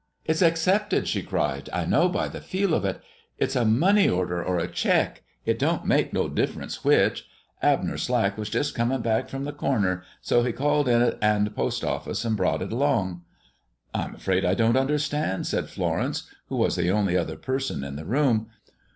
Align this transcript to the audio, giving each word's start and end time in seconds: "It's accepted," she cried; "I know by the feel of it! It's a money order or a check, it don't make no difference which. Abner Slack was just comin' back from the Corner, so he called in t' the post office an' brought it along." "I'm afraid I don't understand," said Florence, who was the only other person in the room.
"It's 0.25 0.41
accepted," 0.41 1.07
she 1.07 1.21
cried; 1.21 1.69
"I 1.71 1.85
know 1.85 2.09
by 2.09 2.27
the 2.27 2.41
feel 2.41 2.73
of 2.73 2.83
it! 2.85 3.01
It's 3.37 3.55
a 3.55 3.63
money 3.65 4.09
order 4.09 4.43
or 4.43 4.57
a 4.57 4.67
check, 4.67 5.21
it 5.45 5.59
don't 5.59 5.85
make 5.85 6.11
no 6.11 6.27
difference 6.27 6.83
which. 6.83 7.27
Abner 7.61 7.99
Slack 7.99 8.35
was 8.35 8.49
just 8.49 8.73
comin' 8.73 9.01
back 9.01 9.29
from 9.29 9.43
the 9.43 9.51
Corner, 9.53 10.01
so 10.19 10.41
he 10.41 10.53
called 10.53 10.87
in 10.87 11.01
t' 11.07 11.17
the 11.19 11.51
post 11.55 11.83
office 11.83 12.25
an' 12.25 12.33
brought 12.33 12.63
it 12.63 12.73
along." 12.73 13.21
"I'm 13.93 14.15
afraid 14.15 14.43
I 14.43 14.55
don't 14.55 14.75
understand," 14.75 15.45
said 15.45 15.69
Florence, 15.69 16.27
who 16.49 16.55
was 16.55 16.75
the 16.75 16.89
only 16.89 17.15
other 17.15 17.35
person 17.37 17.83
in 17.83 17.95
the 17.95 18.05
room. 18.05 18.47